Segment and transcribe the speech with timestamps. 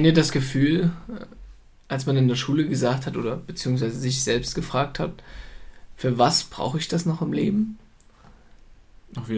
[0.00, 0.92] kennt ihr das Gefühl,
[1.88, 5.12] als man in der Schule gesagt hat oder beziehungsweise sich selbst gefragt hat,
[5.94, 7.78] für was brauche ich das noch im Leben?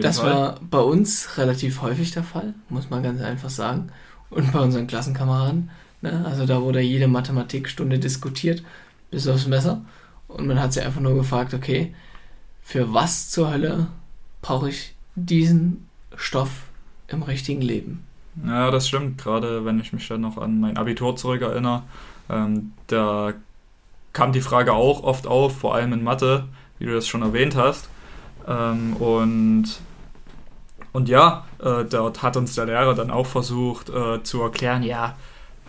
[0.01, 0.31] das Fall.
[0.31, 3.89] war bei uns relativ häufig der Fall, muss man ganz einfach sagen.
[4.29, 5.69] Und bei unseren Klassenkameraden.
[6.01, 6.23] Ne?
[6.25, 8.63] Also da wurde jede Mathematikstunde diskutiert,
[9.11, 9.81] bis aufs Messer.
[10.29, 11.93] Und man hat sich einfach nur gefragt, okay,
[12.61, 13.87] für was zur Hölle
[14.41, 16.67] brauche ich diesen Stoff
[17.09, 18.05] im richtigen Leben?
[18.45, 19.17] Ja, das stimmt.
[19.17, 21.83] Gerade wenn ich mich dann noch an mein Abitur zurückerinnere,
[22.29, 23.33] ähm, da
[24.13, 26.45] kam die Frage auch oft auf, vor allem in Mathe,
[26.79, 27.89] wie du das schon erwähnt hast.
[28.47, 29.65] Ähm, und,
[30.91, 35.15] und ja, äh, dort hat uns der Lehrer dann auch versucht äh, zu erklären, ja,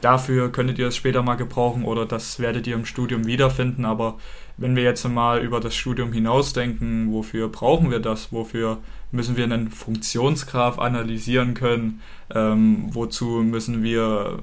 [0.01, 3.85] dafür könntet ihr es später mal gebrauchen oder das werdet ihr im Studium wiederfinden.
[3.85, 4.19] Aber
[4.57, 8.33] wenn wir jetzt mal über das Studium hinausdenken, wofür brauchen wir das?
[8.33, 8.79] Wofür
[9.11, 12.01] müssen wir einen Funktionsgraph analysieren können?
[12.35, 14.39] Ähm, wozu müssen wir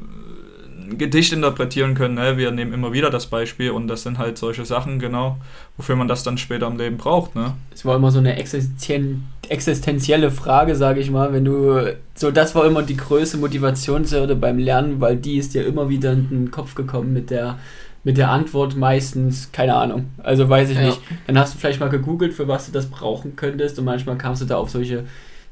[0.98, 2.16] Gedicht interpretieren können.
[2.16, 2.38] Ne?
[2.38, 5.38] Wir nehmen immer wieder das Beispiel und das sind halt solche Sachen, genau,
[5.78, 7.36] wofür man das dann später im Leben braucht.
[7.36, 7.54] Ne?
[7.74, 12.66] Es war immer so eine existenzielle Frage, sage ich mal, wenn du, so das war
[12.66, 16.76] immer die größte Motivationshürde beim Lernen, weil die ist dir immer wieder in den Kopf
[16.76, 17.60] gekommen mit der
[18.04, 20.86] mit der Antwort meistens, keine Ahnung, also weiß ich ja.
[20.86, 21.00] nicht.
[21.28, 24.42] Dann hast du vielleicht mal gegoogelt, für was du das brauchen könntest und manchmal kamst
[24.42, 25.06] du da auf solche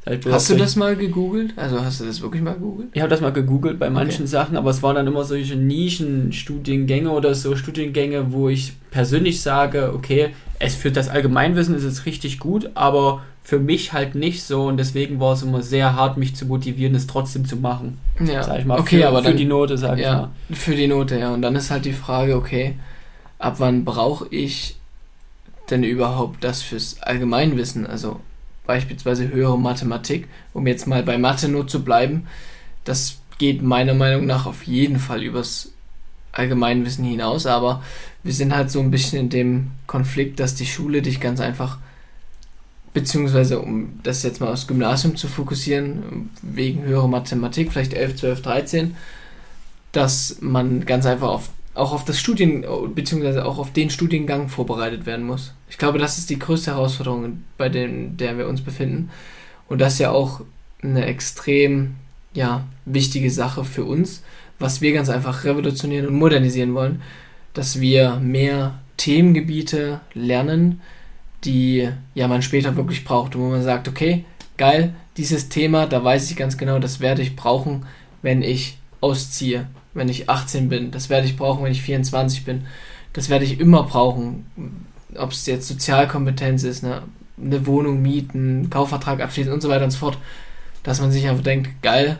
[0.05, 1.53] Hast du das mal gegoogelt?
[1.55, 2.89] Also hast du das wirklich mal gegoogelt?
[2.93, 4.31] Ich habe das mal gegoogelt bei manchen okay.
[4.31, 9.91] Sachen, aber es waren dann immer solche Nischenstudiengänge oder so Studiengänge, wo ich persönlich sage,
[9.93, 14.67] okay, es für das Allgemeinwissen ist es richtig gut, aber für mich halt nicht so
[14.67, 17.97] und deswegen war es immer sehr hart, mich zu motivieren, es trotzdem zu machen.
[18.19, 18.43] Ja.
[18.43, 18.79] Sag ich mal.
[18.79, 20.57] Okay, für, aber für dann, die Note, sag ja, ich mal.
[20.57, 21.33] Für die Note, ja.
[21.33, 22.75] Und dann ist halt die Frage, okay,
[23.37, 24.75] ab wann brauche ich
[25.69, 27.85] denn überhaupt das fürs Allgemeinwissen?
[27.87, 28.19] Also
[28.69, 32.27] beispielsweise höhere Mathematik, um jetzt mal bei Mathe nur zu bleiben,
[32.83, 35.71] das geht meiner Meinung nach auf jeden Fall übers
[36.33, 37.81] Allgemeinwissen hinaus, aber
[38.21, 41.79] wir sind halt so ein bisschen in dem Konflikt, dass die Schule dich ganz einfach,
[42.93, 48.41] beziehungsweise um das jetzt mal aufs Gymnasium zu fokussieren, wegen höherer Mathematik, vielleicht 11, 12,
[48.43, 48.95] 13,
[49.93, 51.49] dass man ganz einfach auf
[51.79, 55.53] auch auf das Studien, beziehungsweise auch auf den Studiengang vorbereitet werden muss.
[55.69, 59.09] Ich glaube, das ist die größte Herausforderung, bei dem, der wir uns befinden.
[59.67, 60.41] Und das ist ja auch
[60.81, 61.95] eine extrem,
[62.33, 64.23] ja, wichtige Sache für uns,
[64.59, 67.01] was wir ganz einfach revolutionieren und modernisieren wollen,
[67.53, 70.81] dass wir mehr Themengebiete lernen,
[71.43, 74.25] die ja man später wirklich braucht und wo man sagt, okay,
[74.57, 77.85] geil, dieses Thema, da weiß ich ganz genau, das werde ich brauchen,
[78.21, 80.91] wenn ich ausziehe wenn ich 18 bin.
[80.91, 82.67] Das werde ich brauchen, wenn ich 24 bin.
[83.13, 84.45] Das werde ich immer brauchen.
[85.15, 87.03] Ob es jetzt Sozialkompetenz ist, ne?
[87.41, 90.17] eine Wohnung mieten, Kaufvertrag abschließen und so weiter und so fort.
[90.83, 92.19] Dass man sich einfach denkt, geil,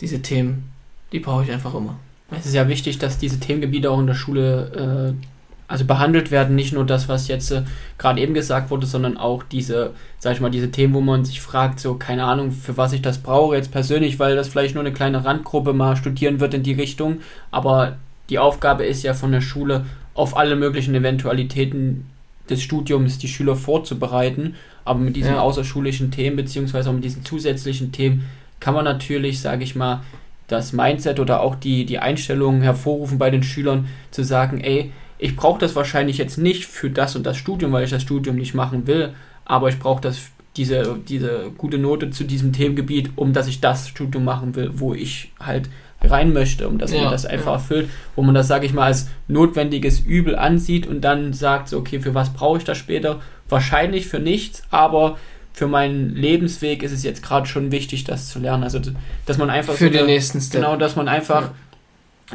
[0.00, 0.70] diese Themen,
[1.12, 1.98] die brauche ich einfach immer.
[2.30, 5.26] Es ist ja wichtig, dass diese Themengebiete auch in der Schule äh,
[5.68, 7.62] also behandelt werden, nicht nur das, was jetzt äh,
[7.98, 11.42] gerade eben gesagt wurde, sondern auch diese, sag ich mal, diese Themen, wo man sich
[11.42, 14.82] fragt, so, keine Ahnung, für was ich das brauche jetzt persönlich, weil das vielleicht nur
[14.82, 17.18] eine kleine Randgruppe mal studieren wird in die Richtung,
[17.50, 17.96] aber
[18.30, 19.84] die Aufgabe ist ja von der Schule,
[20.14, 22.06] auf alle möglichen Eventualitäten
[22.48, 25.40] des Studiums die Schüler vorzubereiten, aber mit diesen ja.
[25.40, 28.24] außerschulischen Themen, beziehungsweise auch mit diesen zusätzlichen Themen,
[28.58, 30.02] kann man natürlich, sage ich mal,
[30.48, 35.36] das Mindset oder auch die, die Einstellung hervorrufen bei den Schülern, zu sagen, ey, ich
[35.36, 38.54] brauche das wahrscheinlich jetzt nicht für das und das Studium, weil ich das Studium nicht
[38.54, 39.14] machen will,
[39.44, 43.88] aber ich brauche das diese, diese gute Note zu diesem Themengebiet, um dass ich das
[43.88, 45.68] Studium machen will, wo ich halt
[46.02, 47.52] rein möchte, um dass ja, man das einfach ja.
[47.54, 51.78] erfüllt, wo man das, sage ich mal, als notwendiges Übel ansieht und dann sagt, so,
[51.78, 53.20] okay, für was brauche ich das später?
[53.48, 55.18] Wahrscheinlich für nichts, aber
[55.52, 58.62] für meinen Lebensweg ist es jetzt gerade schon wichtig, das zu lernen.
[58.62, 58.80] Also,
[59.26, 60.60] dass man einfach für so den eine, nächsten Step.
[60.60, 61.54] Genau, dass man einfach ja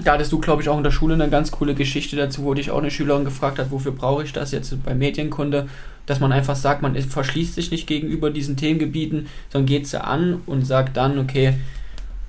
[0.02, 2.54] da hattest du, glaube ich, auch in der Schule eine ganz coole Geschichte dazu, wo
[2.54, 5.68] dich auch eine Schülerin gefragt hat, wofür brauche ich das jetzt bei Medienkunde,
[6.06, 10.42] dass man einfach sagt, man verschließt sich nicht gegenüber diesen Themengebieten, sondern geht sie an
[10.48, 11.54] und sagt dann, okay,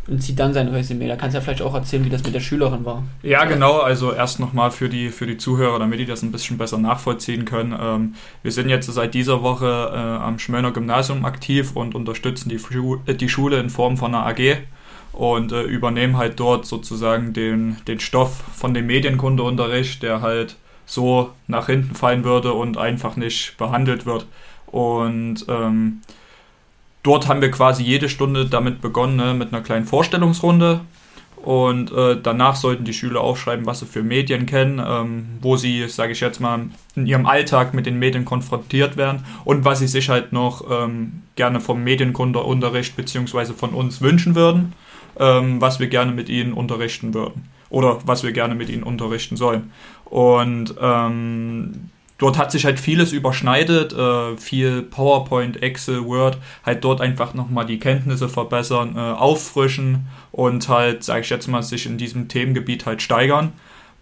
[0.07, 1.09] und zieht dann sein Resümee.
[1.09, 3.05] Da kannst du ja vielleicht auch erzählen, wie das mit der Schülerin war.
[3.23, 3.79] Ja, genau.
[3.79, 7.47] Also erst nochmal für die, für die Zuhörer, damit die das ein bisschen besser nachvollziehen
[7.47, 7.75] können.
[7.81, 12.59] Ähm, wir sind jetzt seit dieser Woche äh, am Schmöner Gymnasium aktiv und unterstützen die,
[12.59, 14.59] Schu die Schule in Form von einer AG
[15.15, 20.57] und äh, übernehmen halt dort sozusagen den, den Stoff von dem Medienkundeunterricht, der halt
[20.87, 24.27] so nach hinten fallen würde und einfach nicht behandelt wird.
[24.67, 26.03] Und ähm,
[27.03, 30.81] dort haben wir quasi jede Stunde damit begonnen, ne, mit einer kleinen Vorstellungsrunde.
[31.37, 35.87] Und äh, danach sollten die Schüler aufschreiben, was sie für Medien kennen, ähm, wo sie,
[35.89, 39.87] sage ich jetzt mal, in ihrem Alltag mit den Medien konfrontiert werden und was sie
[39.87, 43.53] sich halt noch ähm, gerne vom Medienkundeunterricht bzw.
[43.53, 44.73] von uns wünschen würden
[45.19, 47.49] ähm, was wir gerne mit ihnen unterrichten würden.
[47.71, 49.73] oder was wir gerne mit ihnen unterrichten sollen.
[50.05, 57.01] Und ähm, dort hat sich halt vieles überschneidet, äh, viel PowerPoint, Excel, Word, halt dort
[57.01, 61.99] einfach nochmal die Kenntnisse verbessern, äh, auffrischen und halt, sage ich jetzt mal, sich in
[61.99, 63.53] diesem Themengebiet halt steigern.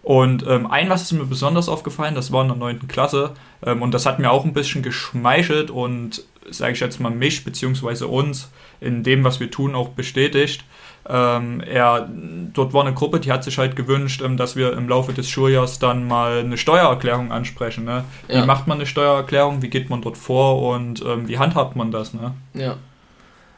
[0.03, 2.89] Und ähm, ein, was ist mir besonders aufgefallen, das war in der 9.
[2.89, 7.11] Klasse ähm, und das hat mir auch ein bisschen geschmeichelt und, sage ich jetzt mal,
[7.11, 8.05] mich bzw.
[8.05, 8.51] uns
[8.81, 10.65] in dem, was wir tun, auch bestätigt.
[11.09, 12.09] Ähm, er,
[12.53, 15.29] dort war eine Gruppe, die hat sich halt gewünscht, ähm, dass wir im Laufe des
[15.29, 17.85] Schuljahres dann mal eine Steuererklärung ansprechen.
[17.85, 18.05] Ne?
[18.29, 18.47] Wie ja.
[18.47, 22.15] macht man eine Steuererklärung, wie geht man dort vor und ähm, wie handhabt man das?
[22.15, 22.35] Ne?
[22.55, 22.77] Ja,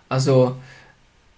[0.08, 0.56] also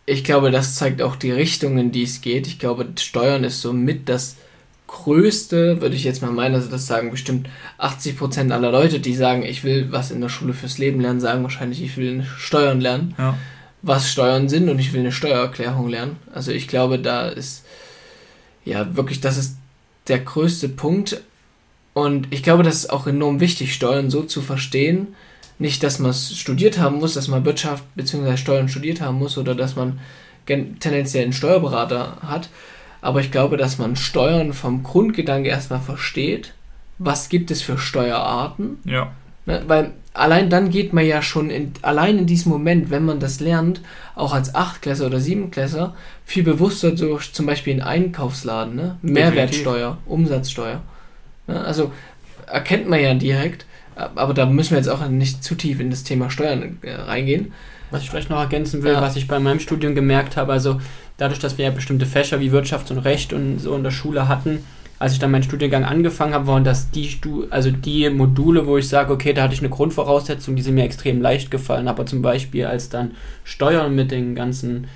[0.04, 2.46] ich glaube, das zeigt auch die Richtung, in die es geht.
[2.46, 4.36] Ich glaube, Steuern ist somit das
[4.86, 7.48] größte, würde ich jetzt mal meinen, also das sagen bestimmt
[7.78, 11.42] 80% aller Leute, die sagen, ich will was in der Schule fürs Leben lernen, sagen
[11.42, 13.14] wahrscheinlich, ich will Steuern lernen.
[13.18, 13.36] Ja
[13.86, 16.16] was Steuern sind und ich will eine Steuererklärung lernen.
[16.34, 17.64] Also ich glaube, da ist
[18.64, 19.56] ja wirklich, das ist
[20.08, 21.22] der größte Punkt.
[21.94, 25.14] Und ich glaube, das ist auch enorm wichtig, Steuern so zu verstehen.
[25.58, 28.36] Nicht, dass man es studiert haben muss, dass man Wirtschaft bzw.
[28.36, 30.00] Steuern studiert haben muss oder dass man
[30.46, 32.48] tendenziell einen Steuerberater hat.
[33.06, 36.54] Aber ich glaube, dass man Steuern vom Grundgedanke erstmal versteht.
[36.98, 38.80] Was gibt es für Steuerarten?
[38.84, 39.12] Ja.
[39.46, 43.20] Ne, weil allein dann geht man ja schon in, allein in diesem Moment, wenn man
[43.20, 43.80] das lernt,
[44.16, 45.94] auch als Achtklässler oder Siebenklässler,
[46.24, 48.96] viel bewusster durch zum Beispiel in Einkaufsladen, ne?
[49.02, 50.82] Mehrwertsteuer, Umsatzsteuer.
[51.46, 51.64] Ne?
[51.64, 51.92] Also
[52.48, 56.02] erkennt man ja direkt, aber da müssen wir jetzt auch nicht zu tief in das
[56.02, 57.52] Thema Steuern äh, reingehen.
[57.90, 59.00] Was ich vielleicht noch ergänzen will, ja.
[59.00, 60.80] was ich bei meinem Studium gemerkt habe, also
[61.16, 64.28] dadurch, dass wir ja bestimmte Fächer wie Wirtschaft und Recht und so in der Schule
[64.28, 64.64] hatten,
[64.98, 68.78] als ich dann meinen Studiengang angefangen habe, waren das die, Stu also die Module, wo
[68.78, 71.88] ich sage, okay, da hatte ich eine Grundvoraussetzung, die sind mir extrem leicht gefallen.
[71.88, 73.10] Aber zum Beispiel, als dann
[73.44, 74.86] Steuern mit den ganzen,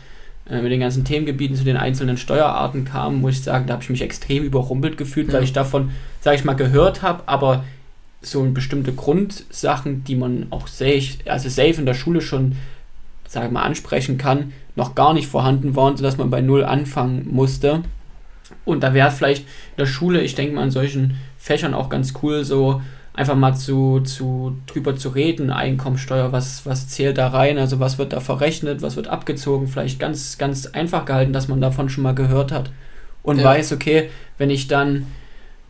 [0.48, 3.82] äh, mit den ganzen Themengebieten zu den einzelnen Steuerarten kam, muss ich sagen, da habe
[3.82, 5.34] ich mich extrem überrumpelt gefühlt, ja.
[5.34, 5.90] weil ich davon,
[6.22, 7.64] sage ich mal, gehört habe, aber
[8.22, 12.56] so bestimmte Grundsachen, die man auch safe, also safe in der Schule schon,
[13.30, 17.28] sage ich mal, ansprechen kann, noch gar nicht vorhanden waren, sodass man bei Null anfangen
[17.30, 17.82] musste.
[18.64, 22.12] Und da wäre vielleicht in der Schule, ich denke mal an solchen Fächern auch ganz
[22.22, 22.82] cool, so
[23.14, 27.98] einfach mal zu, zu drüber zu reden, Einkommensteuer, was, was zählt da rein, also was
[27.98, 32.02] wird da verrechnet, was wird abgezogen, vielleicht ganz, ganz einfach gehalten, dass man davon schon
[32.02, 32.72] mal gehört hat.
[33.22, 33.44] Und ja.
[33.44, 35.06] weiß, okay, wenn ich dann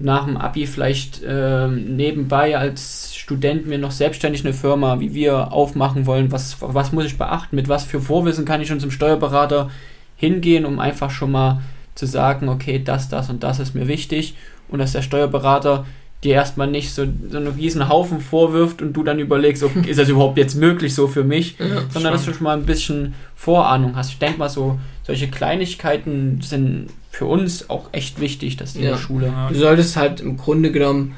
[0.00, 5.52] nach dem Abi vielleicht äh, nebenbei als Student mir noch selbstständig eine Firma wie wir
[5.52, 8.90] aufmachen wollen, was, was muss ich beachten, mit was für Vorwissen kann ich schon zum
[8.90, 9.70] Steuerberater
[10.16, 11.60] hingehen, um einfach schon mal
[11.94, 14.34] zu sagen, okay, das, das und das ist mir wichtig
[14.68, 15.84] und dass der Steuerberater
[16.24, 19.98] dir erstmal nicht so, so einen riesen Haufen vorwirft und du dann überlegst, okay, ist
[19.98, 22.12] das überhaupt jetzt möglich so für mich, ja, sondern schon.
[22.12, 24.10] dass du schon mal ein bisschen Vorahnung hast.
[24.10, 26.88] Ich denke mal so, solche Kleinigkeiten sind
[27.20, 28.84] für uns auch echt wichtig, dass die ja.
[28.86, 29.30] in der Schule.
[29.50, 31.16] Du solltest halt im Grunde genommen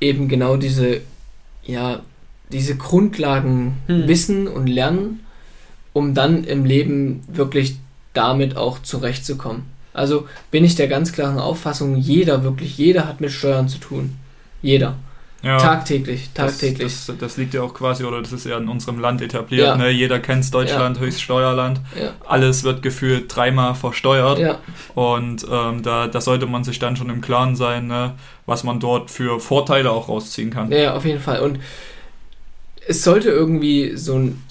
[0.00, 1.00] eben genau diese,
[1.62, 2.00] ja,
[2.50, 4.08] diese Grundlagen hm.
[4.08, 5.20] wissen und lernen,
[5.92, 7.76] um dann im Leben wirklich
[8.14, 9.66] damit auch zurechtzukommen.
[9.94, 14.16] Also bin ich der ganz klaren Auffassung, jeder, wirklich jeder hat mit Steuern zu tun.
[14.60, 14.96] Jeder.
[15.42, 16.82] Ja, tagtäglich, tagtäglich.
[16.82, 19.68] Das, das, das, liegt ja auch quasi, oder das ist ja in unserem Land etabliert.
[19.68, 19.76] Ja.
[19.76, 19.90] Ne?
[19.90, 21.02] Jeder kennt Deutschland, ja.
[21.02, 21.80] Höchststeuerland.
[22.00, 22.14] Ja.
[22.26, 24.58] Alles wird gefühlt dreimal versteuert.
[24.96, 28.14] Und ähm, da, da sollte man sich dann schon im Klaren sein, ne?
[28.46, 30.72] was man dort für Vorteile auch rausziehen kann.
[30.72, 31.40] Ja, auf jeden Fall.
[31.40, 31.60] Und
[32.88, 34.42] es sollte irgendwie so ein,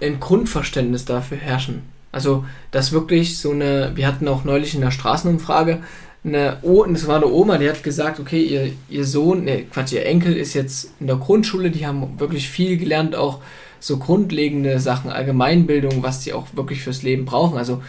[0.00, 1.82] ein Grundverständnis dafür herrschen.
[2.12, 5.80] Also, dass wirklich so eine, wir hatten auch neulich in der Straßenumfrage
[6.22, 9.92] eine, o, das war eine Oma, die hat gesagt, okay, ihr, ihr Sohn, ne, Quatsch,
[9.92, 13.40] ihr Enkel ist jetzt in der Grundschule, die haben wirklich viel gelernt, auch
[13.80, 17.56] so grundlegende Sachen, Allgemeinbildung, was sie auch wirklich fürs Leben brauchen.
[17.56, 17.82] Also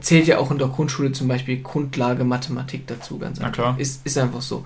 [0.00, 3.78] zählt ja auch in der Grundschule zum Beispiel Grundlage Mathematik dazu, ganz einfach.
[3.78, 4.64] Ist, ist einfach so.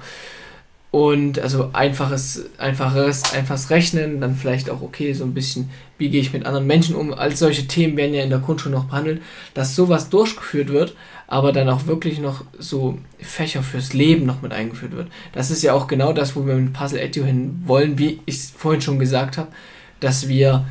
[0.91, 5.69] Und also einfaches, einfaches, einfaches Rechnen, dann vielleicht auch, okay, so ein bisschen,
[5.99, 7.13] wie gehe ich mit anderen Menschen um.
[7.13, 9.21] All solche Themen werden ja in der Grundschule noch behandelt,
[9.53, 10.95] dass sowas durchgeführt wird,
[11.27, 15.09] aber dann auch wirklich noch so Fächer fürs Leben noch mit eingeführt wird.
[15.33, 18.37] Das ist ja auch genau das, wo wir mit Puzzle Edu hin wollen, wie ich
[18.37, 19.49] es vorhin schon gesagt habe,
[20.01, 20.65] dass wir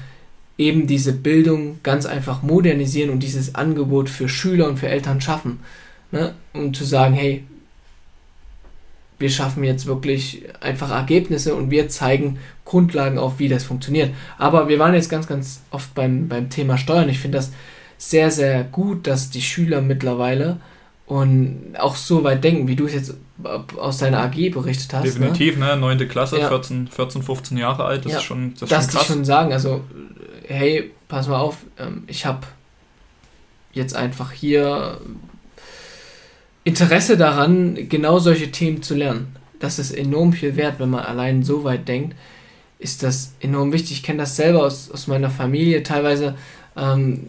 [0.57, 5.59] eben diese Bildung ganz einfach modernisieren und dieses Angebot für Schüler und für Eltern schaffen.
[6.11, 6.33] Ne?
[6.53, 7.43] Um zu sagen, hey,
[9.19, 14.13] wir schaffen jetzt wirklich einfach Ergebnisse und wir zeigen Grundlagen auf, wie das funktioniert.
[14.37, 17.09] Aber wir waren jetzt ganz, ganz oft beim, beim Thema Steuern.
[17.09, 17.51] Ich finde das
[17.97, 20.57] sehr, sehr gut, dass die Schüler mittlerweile
[21.07, 23.15] und auch so weit denken, wie du es jetzt
[23.77, 25.05] aus deiner AG berichtet hast.
[25.05, 25.77] Definitiv, ne?
[25.77, 26.09] Neunte ne?
[26.09, 26.47] Klasse, ja.
[26.47, 28.17] 14, 14, 15 Jahre alt, das ja.
[28.19, 29.83] ist schon das Dass die schon sagen, also,
[30.47, 32.45] hey, pass mal auf, ähm, ich habe
[33.73, 34.99] jetzt einfach hier
[36.67, 39.33] Interesse daran, genau solche Themen zu lernen.
[39.57, 42.13] Das ist enorm viel wert, wenn man allein so weit denkt,
[42.77, 43.93] ist das enorm wichtig.
[43.93, 46.35] Ich kenne das selber aus, aus meiner Familie, teilweise
[46.75, 47.23] ähm,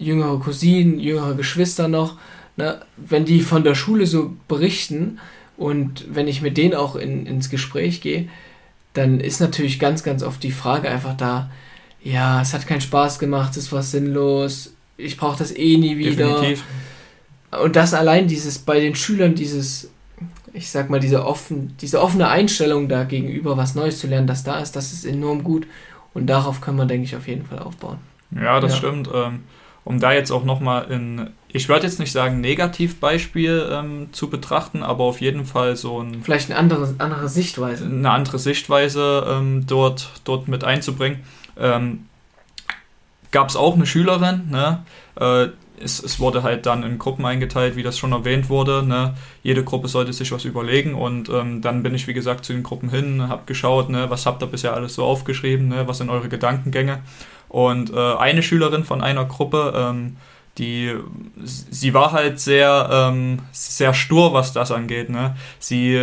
[0.00, 2.18] jüngere Cousinen, jüngere Geschwister noch.
[2.56, 2.80] Ne?
[2.96, 5.20] Wenn die von der Schule so berichten
[5.56, 8.28] und wenn ich mit denen auch in, ins Gespräch gehe,
[8.94, 11.52] dann ist natürlich ganz, ganz oft die Frage einfach da,
[12.02, 16.26] ja, es hat keinen Spaß gemacht, es war sinnlos, ich brauche das eh nie wieder.
[16.26, 16.64] Definitiv.
[17.50, 19.90] Und das allein dieses bei den Schülern dieses
[20.52, 24.44] ich sag mal diese offen diese offene Einstellung da gegenüber was Neues zu lernen, das
[24.44, 25.66] da ist, das ist enorm gut
[26.14, 27.98] und darauf kann man denke ich auf jeden Fall aufbauen.
[28.30, 28.78] Ja, das ja.
[28.78, 29.08] stimmt.
[29.12, 29.44] Ähm,
[29.84, 34.82] um da jetzt auch nochmal in, ich würde jetzt nicht sagen Negativbeispiel ähm, zu betrachten,
[34.82, 36.22] aber auf jeden Fall so ein...
[36.22, 37.86] Vielleicht eine andere, andere Sichtweise.
[37.86, 41.20] Eine andere Sichtweise ähm, dort, dort mit einzubringen.
[41.58, 42.06] Ähm,
[43.32, 44.84] Gab es auch eine Schülerin, ne?
[45.16, 45.48] Äh,
[45.82, 48.82] es, es, wurde halt dann in Gruppen eingeteilt, wie das schon erwähnt wurde.
[48.82, 49.14] Ne?
[49.42, 52.62] Jede Gruppe sollte sich was überlegen und ähm, dann bin ich, wie gesagt, zu den
[52.62, 56.10] Gruppen hin, habe geschaut, ne, was habt ihr bisher alles so aufgeschrieben, ne, was sind
[56.10, 57.00] eure Gedankengänge.
[57.48, 60.16] Und äh, eine Schülerin von einer Gruppe, ähm,
[60.58, 60.94] die,
[61.42, 65.10] sie war halt sehr, ähm, sehr stur, was das angeht.
[65.10, 65.36] Ne?
[65.58, 65.98] Sie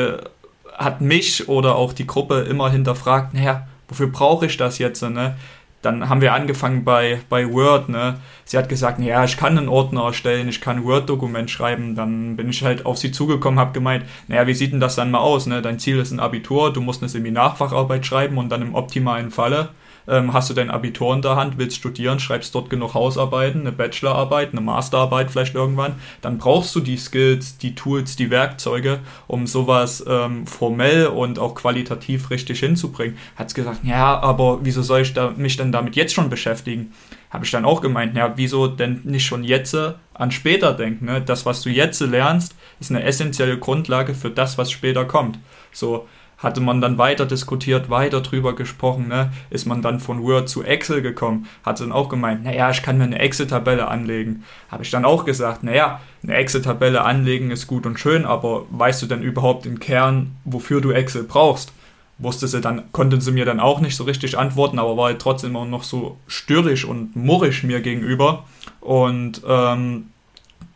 [0.74, 5.01] hat mich oder auch die Gruppe immer hinterfragt, naja, wofür brauche ich das jetzt?
[5.01, 5.38] Ne?
[5.81, 7.89] Dann haben wir angefangen bei, bei Word.
[7.89, 8.19] Ne?
[8.46, 11.96] Sie hat gesagt, naja, ich kann einen Ordner erstellen, ich kann ein Word-Dokument schreiben.
[11.96, 15.12] Dann bin ich halt auf sie zugekommen, habe gemeint, naja, wie sieht denn das dann
[15.12, 15.46] mal aus?
[15.46, 15.62] Ne?
[15.62, 19.69] Dein Ziel ist ein Abitur, du musst eine Seminarfacharbeit schreiben und dann im optimalen Falle
[20.08, 23.72] ähm, hast du dein Abitur in der Hand, willst studieren, schreibst dort genug Hausarbeiten, eine
[23.72, 29.48] Bachelorarbeit, eine Masterarbeit vielleicht irgendwann, dann brauchst du die Skills, die Tools, die Werkzeuge, um
[29.48, 33.18] sowas ähm, formell und auch qualitativ richtig hinzubringen.
[33.36, 36.94] Hat gesagt, ja, aber wieso soll ich da, mich denn damit jetzt schon beschäftigen?
[37.30, 39.76] Habe ich dann auch gemeint, ja, wieso denn nicht schon jetzt
[40.14, 41.06] an später denken?
[41.06, 41.22] Ne?
[41.22, 45.38] Das, was du jetzt lernst, ist eine essentielle Grundlage für das, was später kommt.
[45.74, 49.32] So, hatte man dann weiter diskutiert, weiter drüber gesprochen, ne?
[49.50, 52.98] ist man dann von Word zu Excel gekommen, hat dann auch gemeint, naja, ich kann
[52.98, 54.44] mir eine Excel-Tabelle anlegen.
[54.70, 59.01] Habe ich dann auch gesagt, naja, eine Excel-Tabelle anlegen ist gut und schön, aber weißt
[59.01, 61.74] du denn überhaupt im Kern, wofür du Excel brauchst?
[62.20, 65.20] Wusste sie dann, konnten sie mir dann auch nicht so richtig antworten, aber war halt
[65.20, 68.46] trotzdem immer noch so störrisch und murrisch mir gegenüber.
[68.82, 70.08] Und ähm,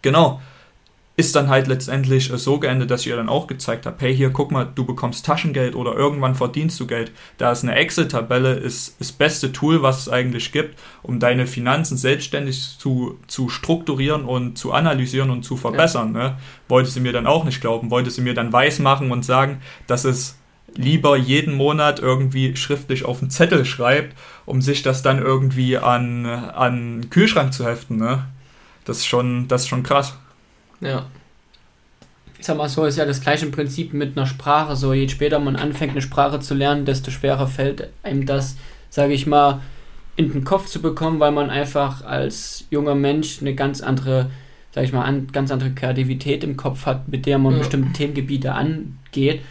[0.03, 0.39] genau,
[1.17, 4.15] ist dann halt letztendlich äh, so geendet, dass ich ihr dann auch gezeigt habe, hey,
[4.15, 7.11] hier, guck mal, du bekommst Taschengeld oder irgendwann verdienst du Geld.
[7.37, 11.97] Da ist eine Excel-Tabelle, ist das beste Tool, was es eigentlich gibt, um deine Finanzen
[11.97, 16.15] selbstständig zu, zu strukturieren und zu analysieren und zu verbessern.
[16.15, 16.29] Ja.
[16.29, 16.37] Ne?
[16.69, 20.05] Wollte sie mir dann auch nicht glauben, wollte sie mir dann weismachen und sagen, dass
[20.05, 20.37] es
[20.73, 24.15] lieber jeden Monat irgendwie schriftlich auf einen Zettel schreibt,
[24.45, 27.97] um sich das dann irgendwie an, an den Kühlschrank zu heften.
[27.97, 28.25] Ne?
[28.85, 30.17] Das ist schon, das ist schon krass.
[30.81, 31.05] Ja.
[32.39, 34.75] Ich sag mal so, ist ja das gleiche Prinzip mit einer Sprache.
[34.75, 38.57] So, je später man anfängt, eine Sprache zu lernen, desto schwerer fällt einem das,
[38.89, 39.61] sage ich mal,
[40.15, 44.31] in den Kopf zu bekommen, weil man einfach als junger Mensch eine ganz andere,
[44.71, 47.59] sag ich mal, an, ganz andere Kreativität im Kopf hat, mit der man ja.
[47.59, 49.41] bestimmte Themengebiete angeht.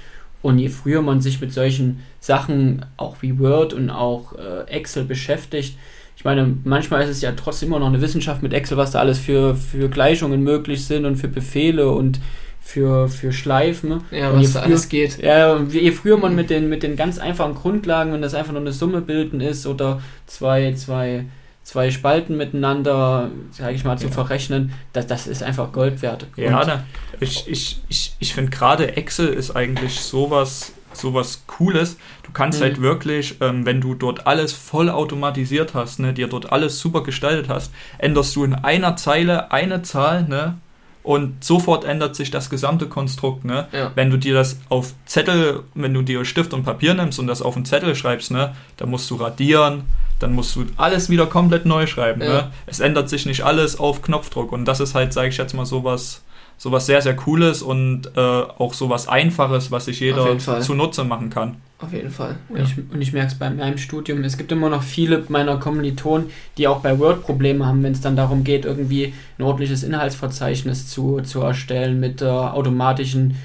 [0.43, 5.05] Und je früher man sich mit solchen Sachen, auch wie Word und auch äh, Excel
[5.05, 5.77] beschäftigt,
[6.21, 8.99] ich meine, manchmal ist es ja trotzdem immer noch eine Wissenschaft mit Excel, was da
[8.99, 12.21] alles für, für Gleichungen möglich sind und für Befehle und
[12.61, 14.03] für, für Schleifen.
[14.11, 15.17] Ja, was da alles geht.
[15.23, 18.61] Ja, je früher man mit den, mit den ganz einfachen Grundlagen, wenn das einfach nur
[18.61, 21.25] eine Summe bilden ist oder zwei, zwei,
[21.63, 24.13] zwei Spalten miteinander, sage ich mal, zu ja.
[24.13, 26.27] verrechnen, das, das ist einfach Gold wert.
[26.37, 26.85] Ja, ne,
[27.21, 31.97] ich, ich, ich, ich finde gerade Excel ist eigentlich sowas, sowas Cooles.
[32.23, 32.83] Du kannst halt mhm.
[32.83, 37.03] halt wirklich, ähm, wenn du dort alles voll automatisiert hast, ne, dir dort alles super
[37.03, 40.57] gestaltet hast, änderst du in einer Zeile eine Zahl, ne,
[41.03, 43.69] und sofort ändert sich das gesamte Konstrukt, ne?
[43.73, 43.91] Ja.
[43.95, 47.41] Wenn du dir das auf Zettel, wenn du dir Stift und Papier nimmst und das
[47.41, 49.85] auf einen Zettel schreibst, ne, dann musst du radieren,
[50.19, 52.29] dann musst du alles wieder komplett neu schreiben, ja.
[52.29, 52.51] ne?
[52.67, 55.65] Es ändert sich nicht alles auf Knopfdruck und das ist halt, sage ich jetzt mal,
[55.65, 56.23] sowas
[56.61, 61.57] sowas sehr, sehr Cooles und äh, auch sowas Einfaches, was sich jeder zunutze machen kann.
[61.79, 62.37] Auf jeden Fall.
[62.51, 62.57] Ja.
[62.57, 65.57] Und ich, und ich merke es bei meinem Studium, es gibt immer noch viele meiner
[65.57, 69.83] Kommilitonen, die auch bei Word Probleme haben, wenn es dann darum geht, irgendwie ein ordentliches
[69.83, 73.37] Inhaltsverzeichnis zu, zu erstellen mit der automatischen,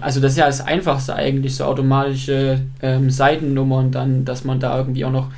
[0.00, 4.78] also das ist ja das Einfachste eigentlich, so automatische ähm, Seitennummern dann, dass man da
[4.78, 5.32] irgendwie auch noch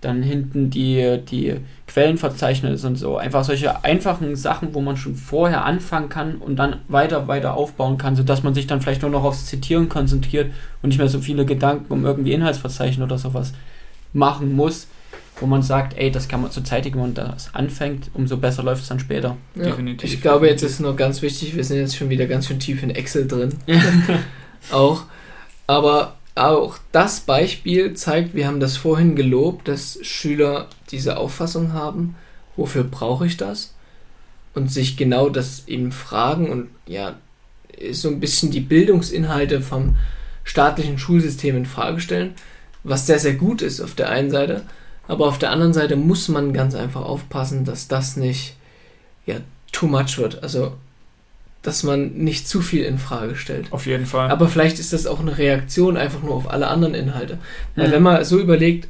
[0.00, 3.16] dann hinten die, die Quellenverzeichnis und so.
[3.16, 7.98] Einfach solche einfachen Sachen, wo man schon vorher anfangen kann und dann weiter, weiter aufbauen
[7.98, 11.20] kann, sodass man sich dann vielleicht nur noch aufs Zitieren konzentriert und nicht mehr so
[11.20, 13.52] viele Gedanken um irgendwie Inhaltsverzeichnis oder sowas
[14.12, 14.88] machen muss.
[15.38, 18.62] wo man sagt, ey, das kann man zur Zeit, wo man das anfängt, umso besser
[18.62, 19.36] läuft es dann später.
[19.54, 19.64] Ja.
[19.64, 20.10] Definitiv.
[20.10, 22.82] Ich glaube, jetzt ist noch ganz wichtig, wir sind jetzt schon wieder ganz schön tief
[22.82, 23.52] in Excel drin.
[24.72, 25.02] auch.
[25.66, 32.14] Aber auch das Beispiel zeigt, wir haben das vorhin gelobt, dass Schüler diese Auffassung haben,
[32.56, 33.74] wofür brauche ich das?
[34.54, 37.16] Und sich genau das eben fragen und ja,
[37.92, 39.96] so ein bisschen die Bildungsinhalte vom
[40.44, 42.34] staatlichen Schulsystem in Frage stellen,
[42.84, 44.62] was sehr, sehr gut ist auf der einen Seite,
[45.08, 48.56] aber auf der anderen Seite muss man ganz einfach aufpassen, dass das nicht
[49.24, 49.36] ja,
[49.72, 50.42] too much wird.
[50.42, 50.74] Also,
[51.66, 53.72] dass man nicht zu viel in Frage stellt.
[53.72, 54.30] Auf jeden Fall.
[54.30, 57.38] Aber vielleicht ist das auch eine Reaktion einfach nur auf alle anderen Inhalte.
[57.74, 57.92] Weil Mhm.
[57.92, 58.88] wenn man so überlegt,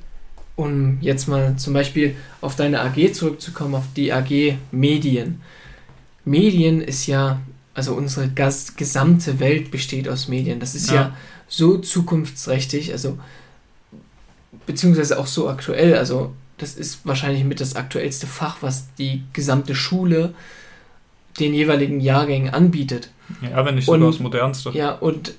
[0.57, 5.41] um jetzt mal zum Beispiel auf deine AG zurückzukommen, auf die AG Medien.
[6.25, 7.41] Medien ist ja,
[7.75, 10.61] also unsere gas gesamte Welt besteht aus Medien.
[10.61, 11.17] Das ist ja, Ja.
[11.49, 13.19] so zukunftsträchtig, also
[14.67, 15.95] beziehungsweise auch so aktuell.
[15.97, 20.35] Also das ist wahrscheinlich mit das aktuellste Fach, was die gesamte Schule
[21.37, 23.11] den jeweiligen Jahrgängen anbietet.
[23.43, 24.71] ja, wenn nicht Und- sogar das Modernste.
[24.75, 25.35] Ja, und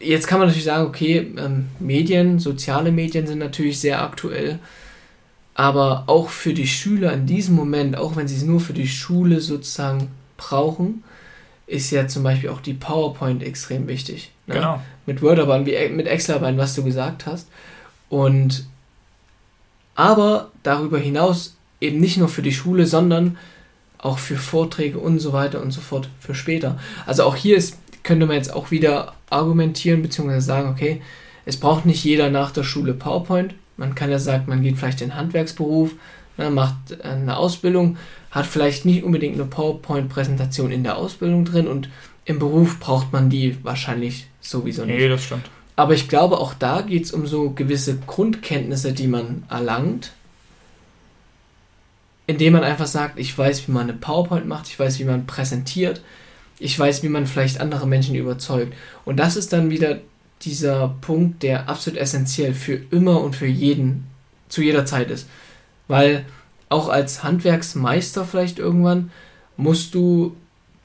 [0.00, 4.58] jetzt kann man natürlich sagen, okay, ähm, Medien, soziale Medien sind natürlich sehr aktuell,
[5.54, 8.88] aber auch für die Schüler in diesem Moment, auch wenn sie es nur für die
[8.88, 11.04] Schule sozusagen brauchen,
[11.66, 14.30] ist ja zum Beispiel auch die PowerPoint extrem wichtig.
[14.46, 14.54] ne?
[14.56, 14.80] Genau.
[15.06, 17.48] Mit Word-Arbeiten, wie mit Excel-Arbeiten, was du gesagt hast.
[18.08, 18.66] Und
[19.94, 23.38] aber darüber hinaus eben nicht nur für die Schule, sondern
[24.04, 26.78] auch für Vorträge und so weiter und so fort für später.
[27.06, 30.40] Also auch hier ist, könnte man jetzt auch wieder argumentieren bzw.
[30.40, 31.00] sagen, okay,
[31.46, 33.54] es braucht nicht jeder nach der Schule PowerPoint.
[33.76, 35.92] Man kann ja sagen, man geht vielleicht in den Handwerksberuf,
[36.36, 37.96] ne, macht eine Ausbildung,
[38.30, 41.88] hat vielleicht nicht unbedingt eine PowerPoint-Präsentation in der Ausbildung drin und
[42.26, 44.98] im Beruf braucht man die wahrscheinlich sowieso nicht.
[44.98, 45.48] Nee, das stimmt.
[45.76, 50.12] Aber ich glaube, auch da geht es um so gewisse Grundkenntnisse, die man erlangt,
[52.26, 55.26] indem man einfach sagt, ich weiß, wie man eine PowerPoint macht, ich weiß, wie man
[55.26, 56.00] präsentiert,
[56.58, 58.72] ich weiß, wie man vielleicht andere Menschen überzeugt.
[59.04, 59.98] Und das ist dann wieder
[60.42, 64.06] dieser Punkt, der absolut essentiell für immer und für jeden
[64.48, 65.28] zu jeder Zeit ist.
[65.88, 66.24] Weil
[66.68, 69.10] auch als Handwerksmeister vielleicht irgendwann
[69.56, 70.34] musst du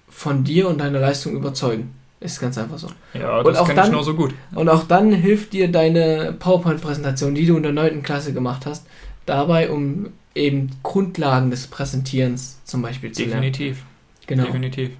[0.09, 1.93] von dir und deiner Leistung überzeugen.
[2.19, 2.87] Ist ganz einfach so.
[3.13, 4.33] Ja, Und das auch kenne ich dann- nur so gut.
[4.53, 8.03] Und auch dann hilft dir deine PowerPoint-Präsentation, die du in der 9.
[8.03, 8.85] Klasse gemacht hast,
[9.25, 13.41] dabei, um eben Grundlagen des Präsentierens zum Beispiel zu lernen.
[13.41, 13.83] Definitiv.
[14.27, 14.45] Genau.
[14.45, 14.91] Definitiv.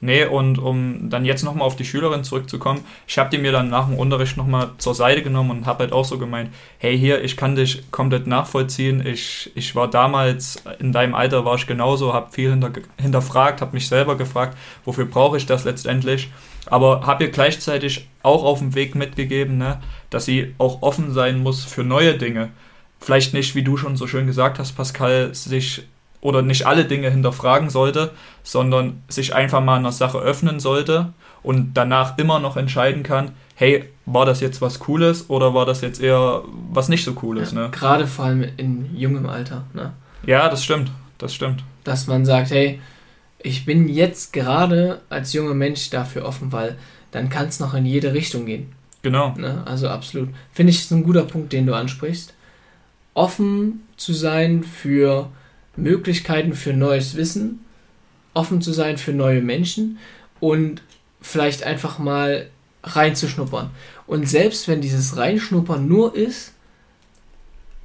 [0.00, 3.70] Nee, und um dann jetzt nochmal auf die Schülerin zurückzukommen, ich habe die mir dann
[3.70, 7.24] nach dem Unterricht nochmal zur Seite genommen und habe halt auch so gemeint, hey hier,
[7.24, 12.12] ich kann dich komplett nachvollziehen, ich, ich war damals, in deinem Alter war ich genauso,
[12.12, 16.30] habe viel hinter, hinterfragt, habe mich selber gefragt, wofür brauche ich das letztendlich,
[16.66, 21.42] aber habe ihr gleichzeitig auch auf dem Weg mitgegeben, ne, dass sie auch offen sein
[21.42, 22.50] muss für neue Dinge.
[23.00, 25.82] Vielleicht nicht, wie du schon so schön gesagt hast, Pascal, sich
[26.20, 28.10] oder nicht alle Dinge hinterfragen sollte,
[28.42, 33.84] sondern sich einfach mal einer Sache öffnen sollte und danach immer noch entscheiden kann, hey,
[34.06, 37.62] war das jetzt was Cooles oder war das jetzt eher was nicht so Cooles, Ja,
[37.62, 37.70] ne?
[37.70, 39.64] Gerade vor allem in jungem Alter.
[39.72, 39.92] Ne?
[40.24, 41.62] Ja, das stimmt, das stimmt.
[41.84, 42.80] Dass man sagt, hey,
[43.38, 46.76] ich bin jetzt gerade als junger Mensch dafür offen, weil
[47.12, 48.72] dann kann es noch in jede Richtung gehen.
[49.02, 49.34] Genau.
[49.36, 49.62] Ne?
[49.64, 50.30] Also absolut.
[50.52, 52.34] Finde ich, ist ein guter Punkt, den du ansprichst.
[53.16, 55.30] Offen zu sein für
[55.74, 57.64] Möglichkeiten für neues Wissen,
[58.34, 59.98] offen zu sein für neue Menschen
[60.38, 60.82] und
[61.22, 62.50] vielleicht einfach mal
[62.84, 63.70] reinzuschnuppern.
[64.06, 66.52] Und selbst wenn dieses Reinschnuppern nur ist,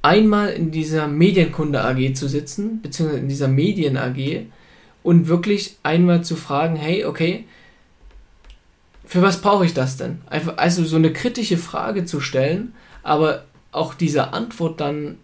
[0.02, 4.46] einmal in dieser Medienkunde AG zu sitzen, beziehungsweise in dieser Medien AG
[5.02, 7.46] und wirklich einmal zu fragen, hey, okay,
[9.06, 10.20] für was brauche ich das denn?
[10.28, 15.16] Einfach, also so eine kritische Frage zu stellen, aber auch dieser Antwort dann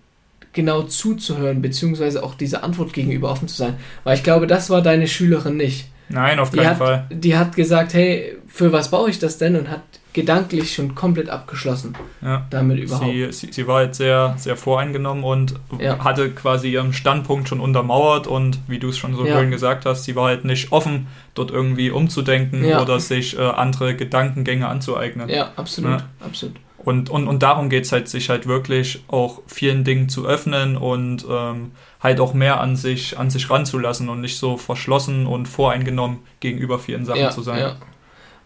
[0.53, 3.75] genau zuzuhören, beziehungsweise auch dieser Antwort gegenüber offen zu sein.
[4.05, 5.89] Weil ich glaube, das war deine Schülerin nicht.
[6.09, 7.07] Nein, auf Die keinen hat, Fall.
[7.11, 9.57] die hat gesagt, hey, für was brauche ich das denn?
[9.57, 9.83] Und hat
[10.15, 12.47] gedanklich schon komplett abgeschlossen Ja.
[12.49, 13.05] damit überhaupt.
[13.13, 16.03] Sie, sie, sie war jetzt sehr, sehr voreingenommen und Ja.
[16.03, 19.39] hatte quasi ihren Standpunkt schon untermauert und wie du es schon so Ja.
[19.39, 23.95] schön gesagt hast, sie war halt nicht offen, dort irgendwie umzudenken oder sich äh, andere
[23.95, 25.29] Gedankengänge anzueignen.
[25.29, 26.07] Ja, absolut, Ja.
[26.25, 26.57] absolut.
[26.79, 30.77] Und, und, und darum geht es halt, sich halt wirklich auch vielen Dingen zu öffnen
[30.77, 35.47] und ähm, halt auch mehr an sich, an sich ranzulassen und nicht so verschlossen und
[35.47, 37.61] voreingenommen gegenüber vielen Sachen ja, zu sein.
[37.61, 37.77] Ja.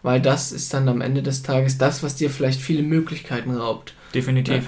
[0.01, 3.93] Weil das ist dann am Ende des Tages das, was dir vielleicht viele Möglichkeiten raubt.
[4.13, 4.67] Definitiv.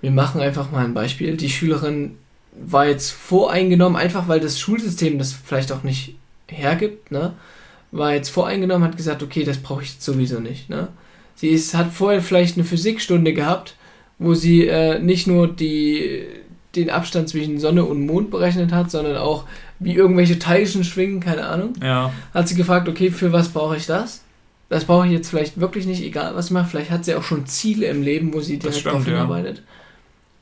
[0.00, 1.36] Wir machen einfach mal ein Beispiel.
[1.36, 2.16] Die Schülerin
[2.52, 6.16] war jetzt voreingenommen, einfach weil das Schulsystem das vielleicht auch nicht
[6.48, 7.34] hergibt, ne?
[7.90, 10.88] War jetzt voreingenommen, hat gesagt, okay, das brauche ich sowieso nicht, ne?
[11.38, 13.76] Sie ist, hat vorher vielleicht eine Physikstunde gehabt,
[14.18, 16.24] wo sie äh, nicht nur die,
[16.74, 19.44] den Abstand zwischen Sonne und Mond berechnet hat, sondern auch
[19.78, 21.74] wie irgendwelche Teilchen schwingen, keine Ahnung.
[21.80, 24.24] Ja, Hat sie gefragt, okay, für was brauche ich das?
[24.68, 26.68] Das brauche ich jetzt vielleicht wirklich nicht, egal was ich mache.
[26.70, 29.12] Vielleicht hat sie auch schon Ziele im Leben, wo sie direkt stimmt, drauf ja.
[29.12, 29.62] hinarbeitet.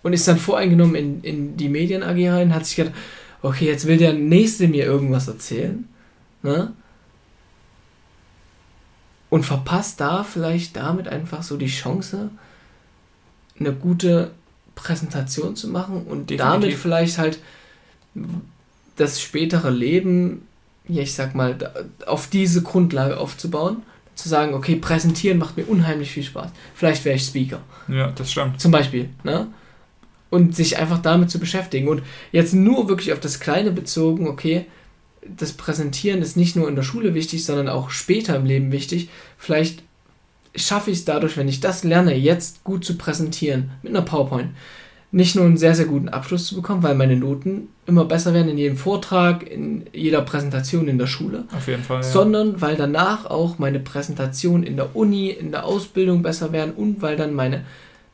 [0.02, 2.94] Und ist dann voreingenommen in, in die Medien AG rein, hat sich gedacht,
[3.42, 5.86] okay, jetzt will der Nächste mir irgendwas erzählen.
[6.42, 6.72] Ne?
[9.28, 12.30] Und verpasst da vielleicht damit einfach so die Chance,
[13.58, 14.30] eine gute
[14.74, 16.38] Präsentation zu machen und Definitiv.
[16.38, 17.38] damit vielleicht halt
[18.96, 20.46] das spätere Leben,
[20.88, 21.56] ja, ich sag mal,
[22.06, 23.82] auf diese Grundlage aufzubauen.
[24.14, 26.50] Zu sagen, okay, präsentieren macht mir unheimlich viel Spaß.
[26.74, 27.60] Vielleicht wäre ich Speaker.
[27.88, 28.60] ja, das stimmt.
[28.60, 29.48] Zum Beispiel, ne?
[30.30, 31.88] Und sich einfach damit zu beschäftigen.
[31.88, 34.66] Und jetzt nur wirklich auf das Kleine bezogen, okay,
[35.36, 39.08] das Präsentieren ist nicht nur in der Schule wichtig, sondern auch später im Leben wichtig.
[39.38, 39.82] Vielleicht
[40.54, 44.50] schaffe ich es dadurch, wenn ich das lerne, jetzt gut zu präsentieren mit einer PowerPoint,
[45.12, 48.48] nicht nur einen sehr, sehr guten Abschluss zu bekommen, weil meine Noten immer besser werden
[48.48, 51.98] in jedem Vortrag, in jeder Präsentation in der Schule, Auf jeden Fall.
[51.98, 52.02] Ja.
[52.02, 57.02] sondern weil danach auch meine Präsentation in der Uni, in der Ausbildung besser werden und
[57.02, 57.64] weil dann meine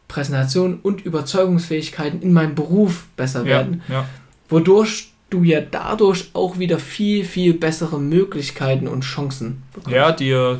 [0.07, 4.07] Präsentation und Überzeugungsfähigkeiten in meinem Beruf besser ja, werden, ja,
[4.48, 9.95] wodurch du ja dadurch auch wieder viel, viel bessere Möglichkeiten und Chancen bekommst.
[9.97, 10.59] ja, dir,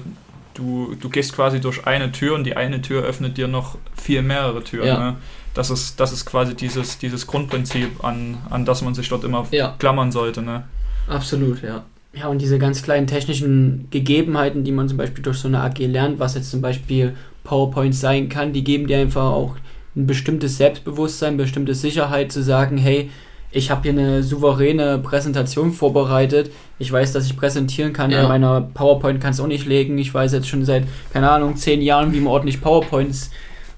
[0.55, 4.23] du, du gehst quasi durch eine Tür und die eine Tür öffnet dir noch viel
[4.23, 4.87] mehrere Türen.
[4.87, 4.99] Ja.
[4.99, 5.17] Ne?
[5.55, 9.47] Das, ist, das ist quasi dieses, dieses Grundprinzip, an, an das man sich dort immer
[9.51, 9.75] Ja.
[9.79, 10.43] klammern sollte.
[10.43, 10.65] Ne?
[11.09, 11.85] Absolut, ja.
[12.15, 15.79] Ja, und diese ganz kleinen technischen Gegebenheiten, die man zum Beispiel durch so eine AG
[15.79, 19.57] lernt, was jetzt zum Beispiel PowerPoint sein kann, die geben dir einfach auch
[19.97, 23.11] ein bestimmtes Selbstbewusstsein, bestimmte Sicherheit zu sagen, hey,
[23.53, 26.51] ich habe hier eine souveräne Präsentation vorbereitet.
[26.79, 28.11] Ich weiß, dass ich präsentieren kann.
[28.11, 28.23] Ja.
[28.23, 29.99] An meiner PowerPoint kann es auch nicht legen.
[29.99, 33.31] Ich weiß jetzt schon seit, keine Ahnung, zehn Jahren, wie man ordentlich PowerPoints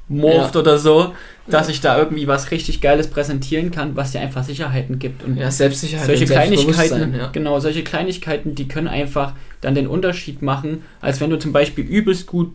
[0.08, 0.60] morpht Ja.
[0.60, 1.12] oder so,
[1.48, 1.72] dass Ja.
[1.72, 5.22] ich da irgendwie was richtig Geiles präsentieren kann, was dir einfach Sicherheiten gibt.
[5.24, 10.82] Und Ja, Selbstsicherheit solche Kleinigkeiten, genau, solche Kleinigkeiten, die können einfach dann den Unterschied machen,
[11.00, 12.52] als wenn du zum Beispiel übelst gut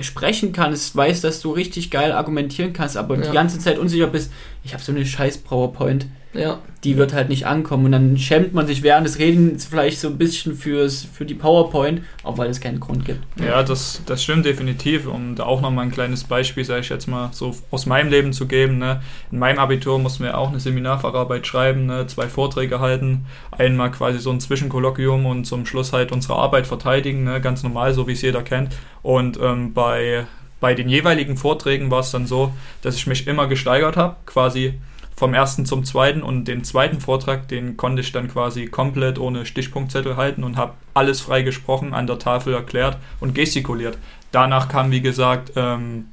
[0.00, 4.30] sprechen kannst, weißt, dass du richtig geil argumentieren kannst, aber die ganze Zeit unsicher bist,
[4.64, 8.54] ich habe so eine scheiß PowerPoint, Ja, die wird halt nicht ankommen und dann schämt
[8.54, 12.50] man sich während des Redens vielleicht so ein bisschen fürs, für die PowerPoint, auch weil
[12.50, 13.20] es keinen Grund gibt.
[13.40, 15.06] Ja, das, das stimmt definitiv.
[15.06, 18.32] Um da auch nochmal ein kleines Beispiel, sage ich jetzt mal, so aus meinem Leben
[18.32, 18.78] zu geben.
[18.78, 19.02] Ne?
[19.32, 22.06] In meinem Abitur mussten wir auch eine Seminarfacharbeit schreiben, ne?
[22.06, 27.24] zwei Vorträge halten, einmal quasi so ein Zwischenkolloquium und zum Schluss halt unsere Arbeit verteidigen,
[27.24, 27.40] ne?
[27.40, 28.76] ganz normal, so wie es jeder kennt.
[29.02, 30.26] Und ähm, bei,
[30.60, 34.74] bei den jeweiligen Vorträgen war es dann so, dass ich mich immer gesteigert habe, quasi
[35.16, 39.46] vom ersten zum zweiten und den zweiten Vortrag, den konnte ich dann quasi komplett ohne
[39.46, 43.96] Stichpunktzettel halten und habe alles frei gesprochen, an der Tafel erklärt und gestikuliert.
[44.30, 46.08] Danach kam, wie gesagt, ähm,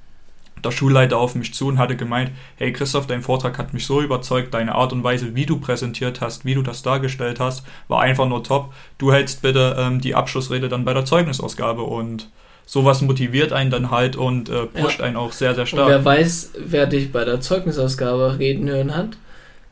[0.63, 4.01] der Schulleiter auf mich zu und hatte gemeint, hey Christoph, dein Vortrag hat mich so
[4.01, 7.99] überzeugt, deine Art und Weise, wie du präsentiert hast, wie du das dargestellt hast, war
[7.99, 8.73] einfach nur top.
[8.97, 12.29] Du hältst bitte ähm, die Abschlussrede dann bei der Zeugnisausgabe und
[12.65, 15.89] sowas motiviert einen dann halt und äh, pusht einen auch sehr, sehr Und stark.
[15.89, 19.09] wer weiß, wer dich bei der Zeugnisausgabe reden hören hat.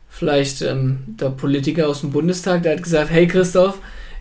[0.08, 3.78] Vielleicht ähm, der Politiker aus dem Bundestag, der hat gesagt, hey Christoph,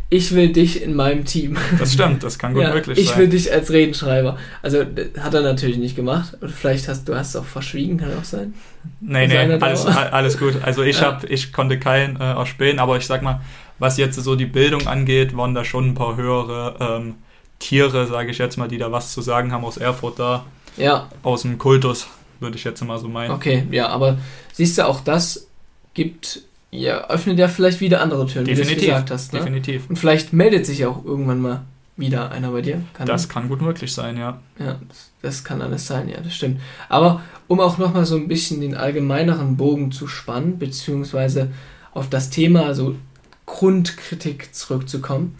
[0.09, 1.57] ich will dich in meinem Team.
[1.79, 3.19] Das stimmt, das kann gut Ja, möglich ich sein.
[3.19, 4.37] will dich als Redenschreiber.
[4.61, 4.79] Also
[5.19, 6.37] hat er natürlich nicht gemacht.
[6.41, 8.53] Oder vielleicht hast du hast es auch verschwiegen, kann auch sein.
[8.99, 10.55] Nee, nee, alles, alles gut.
[10.63, 11.07] Also ich Ja.
[11.07, 13.41] hab, ich konnte keinen äh, erspähen, aber ich sag mal,
[13.79, 17.15] was jetzt so die Bildung angeht, waren da schon ein paar höhere ähm,
[17.61, 20.45] Tiere, sage ich jetzt mal, die da was zu sagen haben aus Erfurt da,
[20.75, 22.07] Ja, aus dem Kultus,
[22.41, 23.31] würde ich jetzt mal so meinen.
[23.31, 24.17] okay, ja, aber
[24.51, 25.47] siehst du, auch das
[25.93, 29.33] gibt, ja, öffnet ja vielleicht wieder andere Türen, wie du es Definitiv, gesagt hast.
[29.33, 29.39] Ne?
[29.39, 29.89] definitiv.
[29.89, 31.61] Und vielleicht meldet sich auch irgendwann mal
[31.97, 32.81] wieder einer bei dir.
[32.93, 34.39] Kann Das kann gut möglich sein, ja.
[34.57, 36.59] Ja, das, das kann alles sein, ja, das stimmt.
[36.89, 41.51] Aber um auch nochmal so ein bisschen den allgemeineren Bogen zu spannen, beziehungsweise
[41.93, 42.95] auf das Thema, also
[43.45, 45.35] Grundkritik zurückzukommen,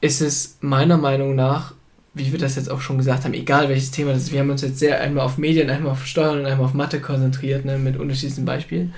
[0.00, 1.74] ist es meiner Meinung nach,
[2.14, 4.50] wie wir das jetzt auch schon gesagt haben, egal welches Thema das ist, wir haben
[4.50, 7.78] uns jetzt sehr einmal auf Medien, einmal auf Steuern und einmal auf Mathe konzentriert, ne,
[7.78, 8.94] mit unterschiedlichen Beispielen,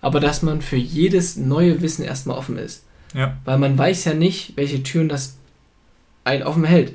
[0.00, 2.84] aber dass man für jedes neue Wissen erstmal offen ist.
[3.14, 5.38] Ja, Weil man weiß ja nicht, welche Türen das
[6.24, 6.92] einen offen hält.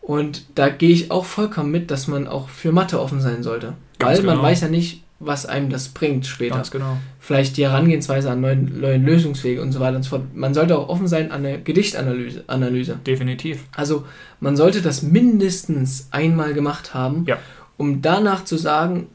[0.00, 3.74] Und da gehe ich auch vollkommen mit, dass man auch für Mathe offen sein sollte.
[3.98, 4.48] Ganz Weil man genau.
[4.48, 6.56] weiß ja nicht, was einem das bringt später.
[6.56, 6.96] ganz genau.
[7.20, 10.34] Vielleicht die Herangehensweise an neuen, neuen Lösungswege und so weiter und so fort.
[10.34, 12.44] Man sollte auch offen sein an eine Gedichtanalyse.
[12.48, 12.98] Analyse.
[13.06, 13.60] Definitiv.
[13.76, 14.04] Also
[14.40, 17.38] man sollte das mindestens einmal gemacht haben, Ja.
[17.76, 19.06] um danach zu sagen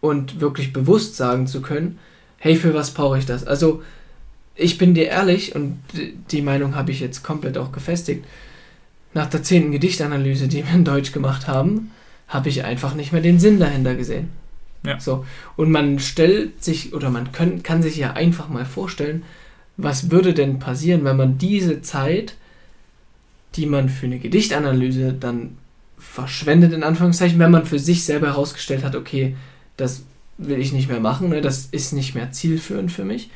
[0.00, 1.98] und wirklich bewusst sagen zu können,
[2.38, 3.44] hey, für was brauche ich das?
[3.46, 3.82] Also
[4.54, 5.78] ich bin dir ehrlich und
[6.30, 8.24] die Meinung habe ich jetzt komplett auch gefestigt.
[9.14, 11.90] Nach der zehnten Gedichtanalyse, die wir in Deutsch gemacht haben,
[12.28, 14.28] habe ich einfach nicht mehr den Sinn dahinter gesehen.
[14.84, 15.00] Ja.
[15.00, 15.24] So.
[15.56, 19.22] Und man stellt sich, oder man können, kann sich ja einfach mal vorstellen,
[19.76, 22.34] was würde denn passieren, wenn man diese Zeit,
[23.56, 25.58] die man für eine Gedichtanalyse dann
[25.98, 29.36] verschwendet, in Anführungszeichen, wenn man für sich selber herausgestellt hat, okay,
[29.76, 30.04] das
[30.36, 33.30] will ich nicht mehr machen, ne, das ist nicht mehr zielführend für mich,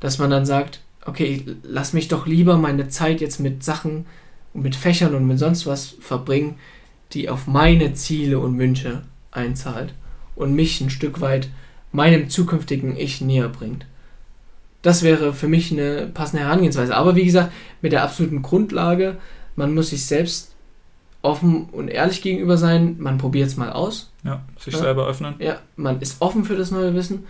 [0.00, 4.06] dass man dann sagt, okay, lass mich doch lieber meine Zeit jetzt mit Sachen,
[4.52, 6.56] mit Fächern und mit sonst was verbringen,
[7.12, 9.94] die auf meine Ziele und Wünsche einzahlt
[10.36, 11.48] und mich ein Stück weit
[11.92, 13.86] meinem zukünftigen Ich näher bringt.
[14.82, 16.96] Das wäre für mich eine passende Herangehensweise.
[16.96, 19.18] Aber wie gesagt, mit der absoluten Grundlage,
[19.54, 20.52] man muss sich selbst
[21.20, 22.96] offen und ehrlich gegenüber sein.
[22.98, 24.10] Man probiert es mal aus.
[24.24, 24.80] Ja, sich Ja.
[24.80, 25.34] selber öffnen.
[25.38, 27.24] Ja, man ist offen für das neue Wissen.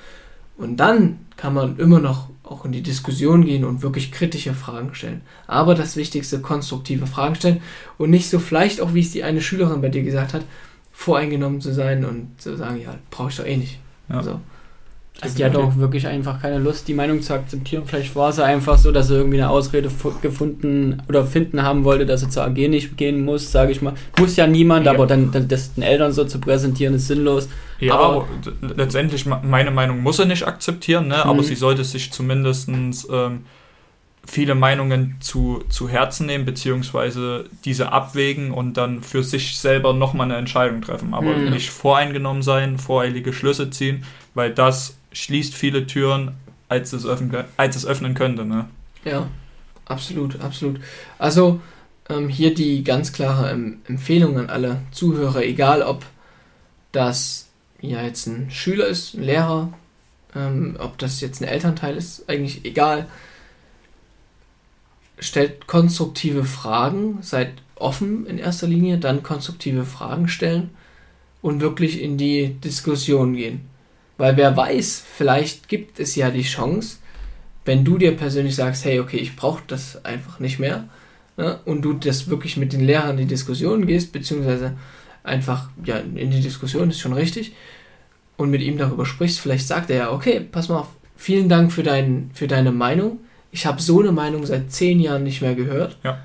[0.56, 4.94] Und dann kann man immer noch auch in die Diskussion gehen und wirklich kritische Fragen
[4.94, 5.22] stellen.
[5.46, 7.62] Aber das Wichtigste, konstruktive Fragen stellen
[7.98, 10.44] und nicht so vielleicht auch, wie es die eine Schülerin bei dir gesagt hat,
[10.92, 13.78] voreingenommen zu sein und zu sagen, ja, brauche ich doch eh nicht.
[14.08, 14.18] Ja.
[14.18, 14.40] Also,
[15.20, 17.84] Also die hat auch wirklich einfach keine Lust, die Meinung zu akzeptieren.
[17.86, 21.84] Vielleicht war sie einfach so, dass sie irgendwie eine Ausrede fu- gefunden oder finden haben
[21.84, 23.94] wollte, dass sie zur AG nicht gehen muss, sage ich mal.
[24.18, 24.92] Muss ja niemand, Ja.
[24.92, 27.48] aber dann, dann das den Eltern so zu präsentieren, ist sinnlos.
[27.78, 28.26] Ja, Aber- aber
[28.76, 31.24] letztendlich, meine Meinung muss er nicht akzeptieren, ne?
[31.24, 31.46] aber Mhm.
[31.46, 33.44] sie sollte sich zumindest ähm,
[34.26, 40.26] viele Meinungen zu, zu Herzen nehmen, beziehungsweise diese abwägen und dann für sich selber nochmal
[40.26, 41.12] eine Entscheidung treffen.
[41.12, 41.50] Aber Mhm.
[41.50, 44.04] nicht voreingenommen sein, voreilige Schlüsse ziehen,
[44.34, 46.32] weil das schließt viele Türen,
[46.68, 48.44] als es öffnen, als es öffnen könnte.
[48.44, 48.66] Ne?
[49.04, 49.28] Ja,
[49.84, 50.80] absolut, absolut.
[51.18, 51.60] Also
[52.08, 56.04] ähm, hier die ganz klare Empfehlung an alle Zuhörer, egal ob
[56.92, 57.48] das
[57.80, 59.72] ja jetzt ein Schüler ist, ein Lehrer,
[60.36, 63.08] ähm, ob das jetzt ein Elternteil ist, eigentlich egal.
[65.22, 70.70] Stellt konstruktive Fragen, seid offen in erster Linie, dann konstruktive Fragen stellen
[71.42, 73.62] und wirklich in die Diskussion gehen.
[74.18, 76.98] Weil wer weiß, vielleicht gibt es ja die Chance,
[77.64, 80.88] wenn du dir persönlich sagst, hey, okay, ich brauche das einfach nicht mehr,
[81.36, 84.76] ne, und du das wirklich mit den Lehrern in die Diskussion gehst, beziehungsweise
[85.22, 87.54] einfach ja, in die Diskussion ist schon richtig,
[88.36, 91.72] und mit ihm darüber sprichst, vielleicht sagt er ja, okay, pass mal auf, vielen Dank
[91.72, 93.20] für, dein, für deine Meinung.
[93.52, 95.96] Ich habe so eine Meinung seit zehn Jahren nicht mehr gehört.
[96.02, 96.18] Ja.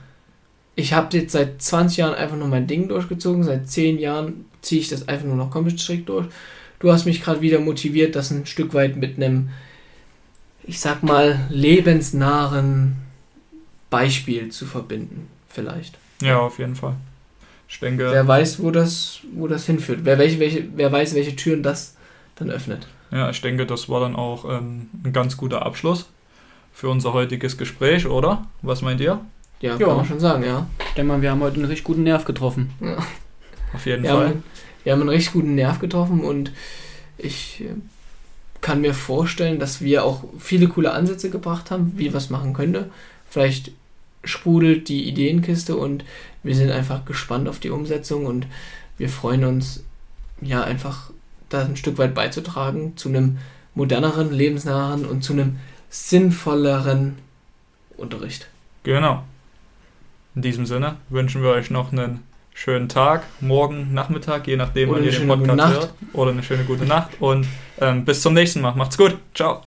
[0.75, 4.81] Ich habe jetzt seit 20 Jahren einfach nur mein Ding durchgezogen, seit zehn Jahren ziehe
[4.81, 6.27] ich das einfach nur noch komplett strikt durch.
[6.79, 9.49] Du hast mich gerade wieder motiviert, das ein Stück weit mit einem
[10.67, 12.97] ich sag mal, lebensnahen
[13.89, 15.97] Beispiel zu verbinden, vielleicht.
[16.21, 16.95] Ja, auf jeden Fall.
[17.69, 20.01] Ich denke, Wer weiß, wo das, wo das hinführt.
[20.03, 21.95] Wer, welche, welche, wer weiß, welche Türen das
[22.35, 22.87] dann öffnet.
[23.11, 26.07] ja, ich denke, das war dann auch ähm, ein ganz guter Abschluss
[26.77, 28.45] für unser heutiges Gespräch, oder?
[28.61, 29.19] Was meint ihr?
[29.61, 29.87] Ja, Ja.
[29.87, 30.67] kann man schon sagen, ja.
[30.89, 32.69] Ich denke mal, wir haben heute einen richtig guten Nerv getroffen.
[33.73, 34.27] Auf jeden Wir Fall.
[34.27, 34.43] haben,
[34.83, 36.51] wir haben einen richtig guten Nerv getroffen und
[37.17, 37.73] ich äh,
[38.61, 42.91] kann mir vorstellen, dass wir auch viele coole Ansätze gebracht haben, wie was machen könnte.
[43.27, 43.71] Vielleicht
[44.23, 46.05] sprudelt die Ideenkiste und
[46.43, 48.45] wir sind einfach gespannt auf die Umsetzung und
[48.99, 49.83] wir freuen uns,
[50.41, 51.09] ja, einfach
[51.49, 53.39] da ein Stück weit beizutragen zu einem
[53.73, 55.57] moderneren, lebensnaheren und zu einem
[55.89, 57.17] sinnvolleren
[57.97, 58.47] Unterricht.
[58.83, 59.23] Genau.
[60.35, 62.23] In diesem Sinne wünschen wir euch noch einen
[62.53, 65.93] schönen Tag, morgen, Nachmittag, je nachdem, wann ihr den Podcast hört.
[66.13, 67.11] Oder eine schöne gute Nacht.
[67.19, 67.47] Und
[67.79, 68.73] ähm, bis zum nächsten Mal.
[68.75, 69.17] Macht's gut.
[69.33, 69.66] Ciao.